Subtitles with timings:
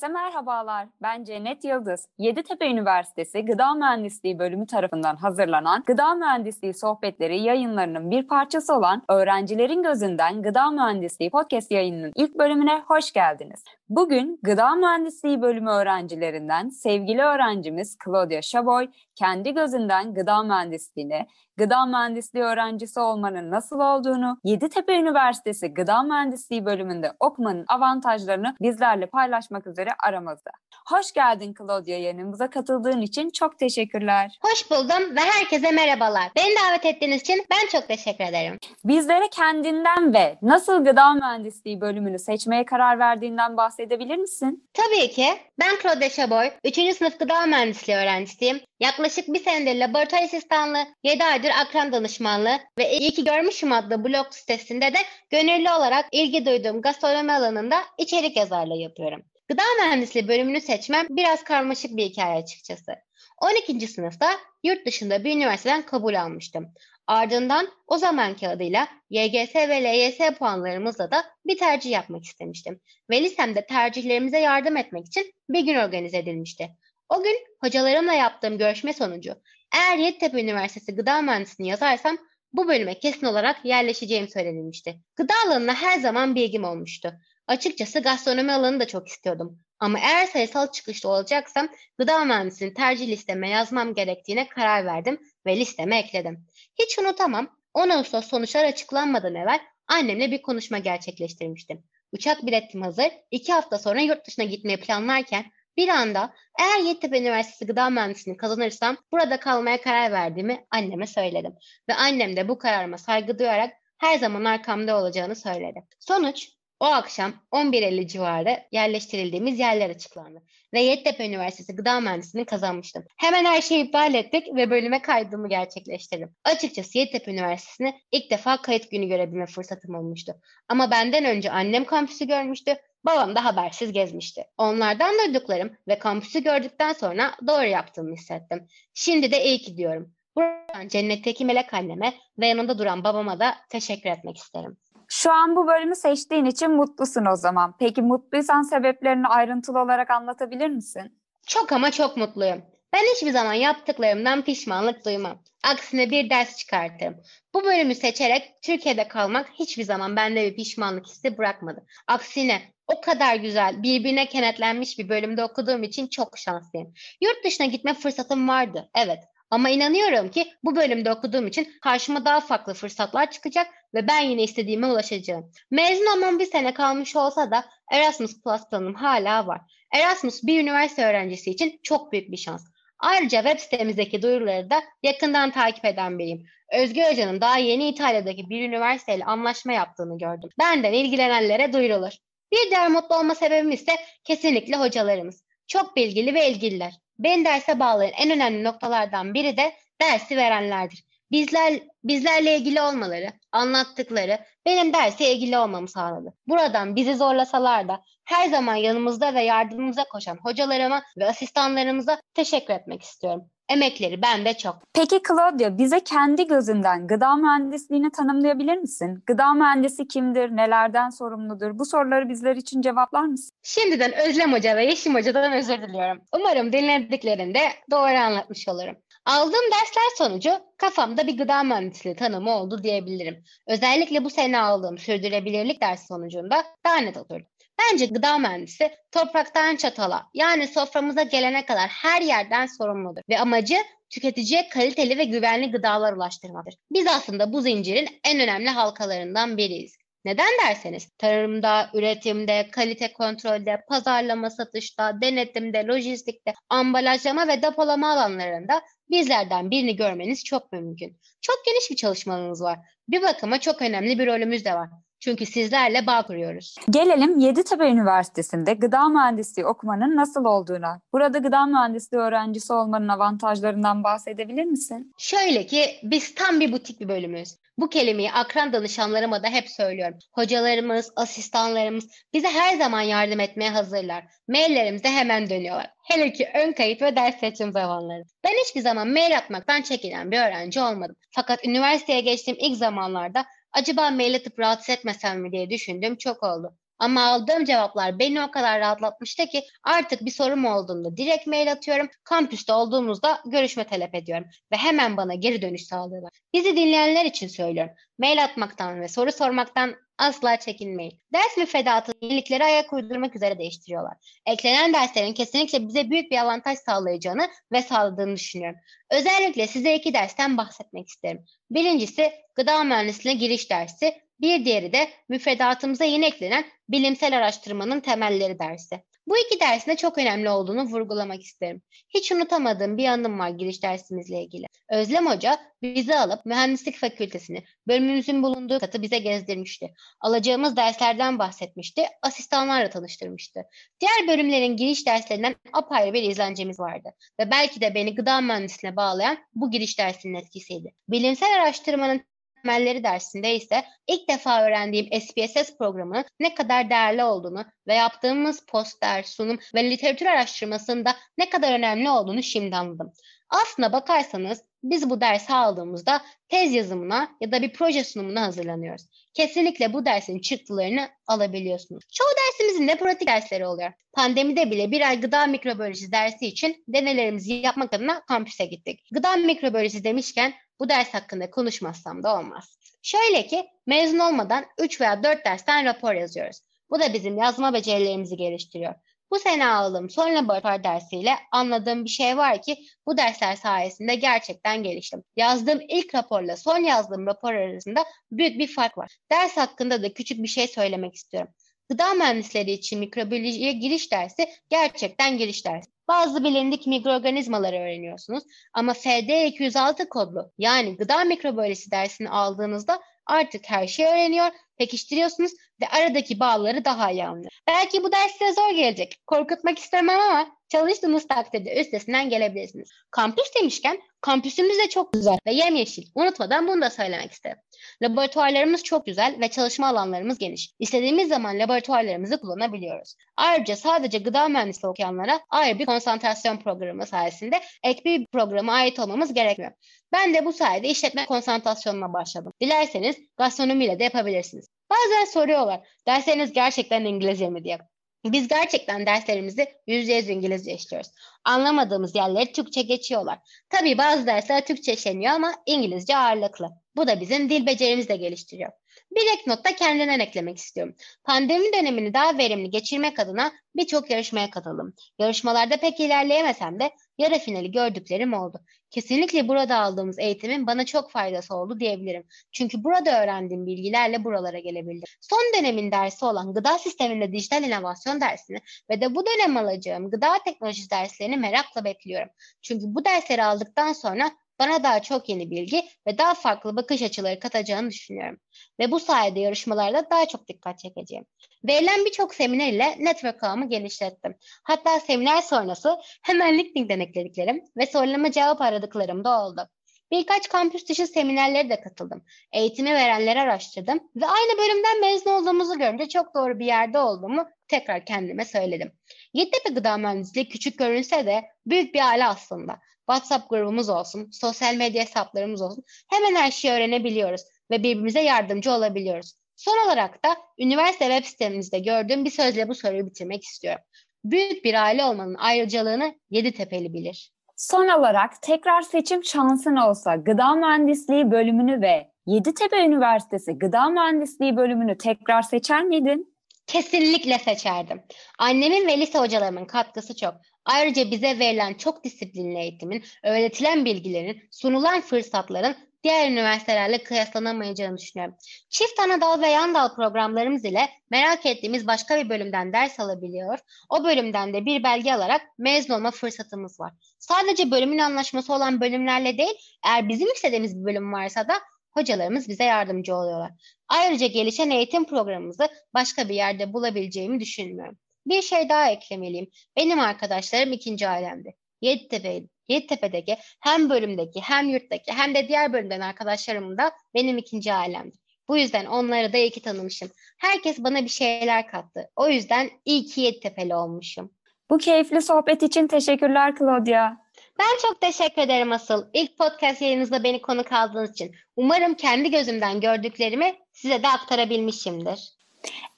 [0.00, 0.88] Herkese merhabalar.
[1.02, 2.08] Ben Cennet Yıldız.
[2.18, 9.82] Yeditepe Üniversitesi Gıda Mühendisliği bölümü tarafından hazırlanan Gıda Mühendisliği sohbetleri yayınlarının bir parçası olan Öğrencilerin
[9.82, 13.64] Gözünden Gıda Mühendisliği podcast yayınının ilk bölümüne hoş geldiniz.
[13.90, 21.26] Bugün Gıda Mühendisliği bölümü öğrencilerinden sevgili öğrencimiz Claudia Şaboy kendi gözünden gıda mühendisliğini,
[21.56, 29.66] gıda mühendisliği öğrencisi olmanın nasıl olduğunu, Yeditepe Üniversitesi Gıda Mühendisliği bölümünde okumanın avantajlarını bizlerle paylaşmak
[29.66, 30.50] üzere aramızda.
[30.88, 34.38] Hoş geldin Claudia yayınımıza katıldığın için çok teşekkürler.
[34.42, 36.28] Hoş buldum ve herkese merhabalar.
[36.36, 38.58] Beni davet ettiğiniz için ben çok teşekkür ederim.
[38.84, 44.68] Bizlere kendinden ve nasıl gıda mühendisliği bölümünü seçmeye karar verdiğinden bahsedebilir misin?
[44.74, 45.26] Tabii ki.
[45.60, 46.96] Ben Claudia Şaboy, 3.
[46.96, 48.60] sınıf gıda mühendisliği öğrencisiyim.
[48.80, 54.26] Yaklaşık bir senedir laboratuvar asistanlığı, 7 aydır akran danışmanlığı ve iyi ki görmüşüm adlı blog
[54.30, 54.98] sitesinde de
[55.30, 59.22] gönüllü olarak ilgi duyduğum gastronomi alanında içerik yazarlığı yapıyorum.
[59.50, 62.92] Gıda mühendisliği bölümünü seçmem biraz karmaşık bir hikaye açıkçası.
[63.38, 63.86] 12.
[63.86, 64.30] sınıfta
[64.64, 66.74] yurt dışında bir üniversiteden kabul almıştım.
[67.06, 72.80] Ardından o zamanki adıyla YGS ve LYS puanlarımızla da bir tercih yapmak istemiştim.
[73.10, 76.68] Ve lisemde tercihlerimize yardım etmek için bir gün organize edilmişti.
[77.08, 79.34] O gün hocalarımla yaptığım görüşme sonucu
[79.74, 82.18] eğer Yeditepe Üniversitesi Gıda Mühendisliğini yazarsam
[82.52, 85.00] bu bölüme kesin olarak yerleşeceğim söylenilmişti.
[85.16, 87.12] Gıda alanına her zaman bilgim olmuştu.
[87.50, 89.58] Açıkçası gastronomi alanını da çok istiyordum.
[89.78, 95.98] Ama eğer sayısal çıkışlı olacaksam gıda mühendisliğini tercih listeme yazmam gerektiğine karar verdim ve listeme
[95.98, 96.46] ekledim.
[96.78, 101.84] Hiç unutamam 10 Ağustos sonuçlar açıklanmadan evvel annemle bir konuşma gerçekleştirmiştim.
[102.12, 105.44] Uçak biletim hazır, iki hafta sonra yurt dışına gitmeyi planlarken
[105.76, 111.54] bir anda eğer Yeditepe Üniversitesi Gıda Mühendisliğini kazanırsam burada kalmaya karar verdiğimi anneme söyledim.
[111.88, 115.84] Ve annem de bu kararıma saygı duyarak her zaman arkamda olacağını söyledi.
[116.00, 120.42] Sonuç o akşam 11.50 civarı yerleştirildiğimiz yerler açıklandı.
[120.74, 123.04] Ve Yeditepe Üniversitesi Gıda Mühendisliğini kazanmıştım.
[123.16, 126.34] Hemen her şeyi iptal ettik ve bölüme kaydımı gerçekleştirdim.
[126.44, 130.34] Açıkçası Yeditepe Üniversitesi'ne ilk defa kayıt günü görebilme fırsatım olmuştu.
[130.68, 134.44] Ama benden önce annem kampüsü görmüştü Babam da habersiz gezmişti.
[134.58, 138.66] Onlardan duyduklarım ve kampüsü gördükten sonra doğru yaptığımı hissettim.
[138.94, 140.14] Şimdi de iyi ki diyorum.
[140.36, 144.76] Buradan cennetteki melek anneme ve yanında duran babama da teşekkür etmek isterim.
[145.12, 147.74] Şu an bu bölümü seçtiğin için mutlusun o zaman.
[147.78, 151.18] Peki mutluysan sebeplerini ayrıntılı olarak anlatabilir misin?
[151.46, 152.62] Çok ama çok mutluyum.
[152.92, 155.42] Ben hiçbir zaman yaptıklarımdan pişmanlık duymam.
[155.64, 157.16] Aksine bir ders çıkartırım.
[157.54, 161.86] Bu bölümü seçerek Türkiye'de kalmak hiçbir zaman bende bir pişmanlık hissi bırakmadı.
[162.08, 166.94] Aksine o kadar güzel, birbirine kenetlenmiş bir bölümde okuduğum için çok şanslıyım.
[167.20, 169.18] Yurt dışına gitme fırsatım vardı, evet.
[169.50, 174.42] Ama inanıyorum ki bu bölümde okuduğum için karşıma daha farklı fırsatlar çıkacak ve ben yine
[174.42, 175.52] istediğime ulaşacağım.
[175.70, 179.60] Mezun olmam bir sene kalmış olsa da Erasmus Plus planım hala var.
[179.94, 182.64] Erasmus bir üniversite öğrencisi için çok büyük bir şans.
[182.98, 186.46] Ayrıca web sitemizdeki duyuruları da yakından takip eden biriyim.
[186.72, 190.50] Özgür Hoca'nın daha yeni İtalya'daki bir üniversiteyle anlaşma yaptığını gördüm.
[190.58, 192.12] Benden ilgilenenlere duyurulur.
[192.52, 193.92] Bir diğer mutlu olma sebebim ise
[194.24, 195.44] kesinlikle hocalarımız.
[195.66, 196.94] Çok bilgili ve ilgililer.
[197.20, 199.72] Beni derse bağlayan en önemli noktalardan biri de
[200.02, 201.04] dersi verenlerdir.
[201.30, 206.34] Bizler bizlerle ilgili olmaları, anlattıkları benim derse ilgili olmamı sağladı.
[206.48, 213.02] Buradan bizi zorlasalar da her zaman yanımızda ve yardımımıza koşan hocalarıma ve asistanlarımıza teşekkür etmek
[213.02, 213.50] istiyorum.
[213.70, 214.76] Emekleri bende çok.
[214.94, 219.22] Peki Claudia bize kendi gözünden gıda mühendisliğini tanımlayabilir misin?
[219.26, 221.78] Gıda mühendisi kimdir, nelerden sorumludur?
[221.78, 223.50] Bu soruları bizler için cevaplar mısın?
[223.62, 226.22] Şimdiden Özlem Hoca ve Yeşim Hoca'dan özür diliyorum.
[226.36, 227.60] Umarım dinlediklerinde
[227.90, 228.96] doğru anlatmış olurum.
[229.30, 233.44] Aldığım dersler sonucu kafamda bir gıda mühendisliği tanımı oldu diyebilirim.
[233.66, 237.44] Özellikle bu sene aldığım sürdürülebilirlik dersi sonucunda daha net oturdu.
[237.80, 243.76] Bence gıda mühendisi topraktan çatala yani soframıza gelene kadar her yerden sorumludur ve amacı
[244.10, 246.74] tüketiciye kaliteli ve güvenli gıdalar ulaştırmaktır.
[246.90, 249.99] Biz aslında bu zincirin en önemli halkalarından biriyiz.
[250.24, 259.70] Neden derseniz tarımda, üretimde, kalite kontrolde, pazarlama satışta, denetimde, lojistikte, ambalajlama ve depolama alanlarında bizlerden
[259.70, 261.20] birini görmeniz çok mümkün.
[261.40, 262.78] Çok geniş bir çalışmanız var.
[263.08, 264.88] Bir bakıma çok önemli bir rolümüz de var.
[265.20, 266.76] Çünkü sizlerle bağ kuruyoruz.
[266.90, 271.00] Gelelim Yeditepe Üniversitesi'nde gıda mühendisliği okumanın nasıl olduğuna.
[271.12, 275.14] Burada gıda mühendisliği öğrencisi olmanın avantajlarından bahsedebilir misin?
[275.18, 277.56] Şöyle ki biz tam bir butik bir bölümüz.
[277.78, 280.18] Bu kelimeyi akran danışanlarıma da hep söylüyorum.
[280.32, 284.24] Hocalarımız, asistanlarımız bize her zaman yardım etmeye hazırlar.
[284.48, 285.90] Maillerimize hemen dönüyorlar.
[286.04, 288.22] Hele ki ön kayıt ve ders seçim zamanları.
[288.44, 291.16] Ben hiçbir zaman mail atmaktan çekinen bir öğrenci olmadım.
[291.30, 296.76] Fakat üniversiteye geçtiğim ilk zamanlarda acaba mail atıp rahatsız etmesem mi diye düşündüm çok oldu.
[297.00, 302.08] Ama aldığım cevaplar beni o kadar rahatlatmıştı ki artık bir sorum olduğunda direkt mail atıyorum.
[302.24, 306.32] Kampüste olduğumuzda görüşme talep ediyorum ve hemen bana geri dönüş sağlıyorlar.
[306.54, 307.94] Bizi dinleyenler için söylüyorum.
[308.18, 311.20] Mail atmaktan ve soru sormaktan asla çekinmeyin.
[311.32, 314.40] Ders müfredatı yenilikleri ayak uydurmak üzere değiştiriyorlar.
[314.46, 318.80] Eklenen derslerin kesinlikle bize büyük bir avantaj sağlayacağını ve sağladığını düşünüyorum.
[319.10, 321.44] Özellikle size iki dersten bahsetmek isterim.
[321.70, 329.02] Birincisi gıda mühendisliğine giriş dersi, bir diğeri de müfredatımıza yeni eklenen bilimsel araştırmanın temelleri dersi.
[329.26, 331.82] Bu iki dersin de çok önemli olduğunu vurgulamak isterim.
[332.08, 334.66] Hiç unutamadığım bir anım var giriş dersimizle ilgili.
[334.90, 339.94] Özlem Hoca bizi alıp mühendislik fakültesini, bölümümüzün bulunduğu katı bize gezdirmişti.
[340.20, 343.60] Alacağımız derslerden bahsetmişti, asistanlarla tanıştırmıştı.
[344.00, 347.08] Diğer bölümlerin giriş derslerinden apayrı bir izlencemiz vardı.
[347.40, 350.94] Ve belki de beni gıda mühendisliğine bağlayan bu giriş dersinin etkisiydi.
[351.08, 352.22] Bilimsel araştırmanın
[352.62, 359.22] temelleri dersinde ise ilk defa öğrendiğim SPSS programının ne kadar değerli olduğunu ve yaptığımız poster,
[359.22, 363.12] sunum ve literatür araştırmasında ne kadar önemli olduğunu şimdi anladım.
[363.50, 369.06] Aslına bakarsanız biz bu dersi aldığımızda tez yazımına ya da bir proje sunumuna hazırlanıyoruz.
[369.34, 372.04] Kesinlikle bu dersin çıktılarını alabiliyorsunuz.
[372.12, 373.92] Çoğu dersimizin de pratik dersleri oluyor.
[374.12, 379.00] Pandemide bile bir ay gıda mikrobiyolojisi dersi için denelerimizi yapmak adına kampüse gittik.
[379.12, 382.78] Gıda mikrobiyolojisi demişken bu ders hakkında konuşmazsam da olmaz.
[383.02, 386.60] Şöyle ki mezun olmadan 3 veya 4 dersten rapor yazıyoruz.
[386.90, 388.94] Bu da bizim yazma becerilerimizi geliştiriyor.
[389.30, 394.82] Bu sene aldığım son laboratuvar dersiyle anladığım bir şey var ki bu dersler sayesinde gerçekten
[394.82, 395.22] geliştim.
[395.36, 399.16] Yazdığım ilk raporla son yazdığım rapor arasında büyük bir fark var.
[399.32, 401.54] Ders hakkında da küçük bir şey söylemek istiyorum.
[401.90, 405.90] Gıda mühendisleri için mikrobiyolojiye giriş dersi gerçekten giriş dersi.
[406.08, 408.44] Bazı bilindik mikroorganizmaları öğreniyorsunuz
[408.74, 415.52] ama FD206 kodlu yani gıda mikrobiyolojisi dersini aldığınızda artık her şeyi öğreniyor, pekiştiriyorsunuz
[415.82, 417.50] ve aradaki bağları daha iyi anlıyor.
[417.66, 419.22] Belki bu ders size zor gelecek.
[419.26, 422.90] Korkutmak istemem ama çalıştığınız takdirde üstesinden gelebilirsiniz.
[423.10, 426.02] Kampüs demişken kampüsümüz de çok güzel ve yemyeşil.
[426.14, 427.58] Unutmadan bunu da söylemek isterim.
[428.02, 430.74] Laboratuvarlarımız çok güzel ve çalışma alanlarımız geniş.
[430.78, 433.14] İstediğimiz zaman laboratuvarlarımızı kullanabiliyoruz.
[433.36, 439.34] Ayrıca sadece gıda mühendisliği okuyanlara ayrı bir konsantrasyon programı sayesinde ek bir programa ait olmamız
[439.34, 439.72] gerekmiyor.
[440.12, 442.52] Ben de bu sayede işletme konsantrasyonuna başladım.
[442.60, 444.68] Dilerseniz gastronomiyle de yapabilirsiniz.
[444.90, 447.78] Bazen soruyorlar, dersleriniz gerçekten İngilizce mi diye.
[448.24, 451.10] Biz gerçekten derslerimizi %100 İngilizce işliyoruz.
[451.44, 453.38] Anlamadığımız yerleri Türkçe geçiyorlar.
[453.68, 456.68] Tabii bazı dersler Türkçe işleniyor ama İngilizce ağırlıklı.
[456.96, 458.72] Bu da bizim dil becerimizi de geliştiriyor.
[459.10, 460.94] Bir ek not da kendimden eklemek istiyorum.
[461.24, 464.94] Pandemi dönemini daha verimli geçirmek adına birçok yarışmaya katıldım.
[465.18, 466.90] Yarışmalarda pek ilerleyemesem de
[467.20, 468.60] yarı finali gördüklerim oldu.
[468.90, 472.24] Kesinlikle burada aldığımız eğitimin bana çok faydası oldu diyebilirim.
[472.52, 475.08] Çünkü burada öğrendiğim bilgilerle buralara gelebildim.
[475.20, 478.58] Son dönemin dersi olan gıda sisteminde dijital inovasyon dersini
[478.90, 482.28] ve de bu dönem alacağım gıda teknolojisi derslerini merakla bekliyorum.
[482.62, 487.40] Çünkü bu dersleri aldıktan sonra bana daha çok yeni bilgi ve daha farklı bakış açıları
[487.40, 488.40] katacağını düşünüyorum.
[488.80, 491.24] Ve bu sayede yarışmalarda daha çok dikkat çekeceğim.
[491.64, 494.34] Verilen birçok seminer ile network ağımı genişlettim.
[494.64, 499.68] Hatta seminer sonrası hemen LinkedIn'den eklediklerim ve sorulama cevap aradıklarım da oldu.
[500.10, 502.24] Birkaç kampüs dışı seminerlere de katıldım.
[502.52, 508.04] Eğitimi verenleri araştırdım ve aynı bölümden mezun olduğumuzu görünce çok doğru bir yerde olduğumu tekrar
[508.04, 508.92] kendime söyledim.
[509.34, 512.78] Yeditepe Gıda Mühendisliği küçük görünse de büyük bir aile aslında.
[513.10, 515.84] WhatsApp grubumuz olsun, sosyal medya hesaplarımız olsun.
[516.08, 519.34] Hemen her şeyi öğrenebiliyoruz ve birbirimize yardımcı olabiliyoruz.
[519.56, 523.82] Son olarak da üniversite web sitemizde gördüğüm bir sözle bu soruyu bitirmek istiyorum.
[524.24, 527.32] Büyük bir aile olmanın ayrıcalığını Yeditepe'li bilir.
[527.60, 534.98] Son olarak tekrar seçim şansın olsa gıda mühendisliği bölümünü ve Yeditepe Üniversitesi Gıda Mühendisliği bölümünü
[534.98, 536.34] tekrar seçer miydin?
[536.66, 538.02] Kesinlikle seçerdim.
[538.38, 540.34] Annemin ve lise hocalarımın katkısı çok.
[540.64, 548.34] Ayrıca bize verilen çok disiplinli eğitimin, öğretilen bilgilerin, sunulan fırsatların diğer üniversitelerle kıyaslanamayacağını düşünüyorum.
[548.70, 553.58] Çift ana dal ve yan dal programlarımız ile merak ettiğimiz başka bir bölümden ders alabiliyor.
[553.90, 556.92] O bölümden de bir belge alarak mezun olma fırsatımız var.
[557.18, 559.54] Sadece bölümün anlaşması olan bölümlerle değil,
[559.86, 561.54] eğer bizim istediğimiz bir bölüm varsa da
[561.90, 563.50] hocalarımız bize yardımcı oluyorlar.
[563.88, 567.98] Ayrıca gelişen eğitim programımızı başka bir yerde bulabileceğimi düşünmüyorum.
[568.26, 569.50] Bir şey daha eklemeliyim.
[569.76, 571.54] Benim arkadaşlarım ikinci ailemdi.
[571.80, 578.16] Yeditepe, Yeditepe'deki hem bölümdeki hem yurttaki hem de diğer bölümden arkadaşlarım da benim ikinci ailemdi.
[578.48, 580.10] Bu yüzden onları da iyi ki tanımışım.
[580.38, 582.10] Herkes bana bir şeyler kattı.
[582.16, 584.30] O yüzden iyi ki Yeditepe'li olmuşum.
[584.70, 587.16] Bu keyifli sohbet için teşekkürler Claudia.
[587.58, 589.06] Ben çok teşekkür ederim asıl.
[589.12, 591.34] İlk podcast yayınınızda beni konuk aldığınız için.
[591.56, 595.39] Umarım kendi gözümden gördüklerimi size de aktarabilmişimdir.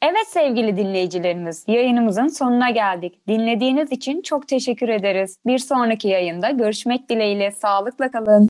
[0.03, 3.29] Evet sevgili dinleyicilerimiz, yayınımızın sonuna geldik.
[3.29, 5.37] Dinlediğiniz için çok teşekkür ederiz.
[5.47, 8.41] Bir sonraki yayında görüşmek dileğiyle sağlıkla kalın.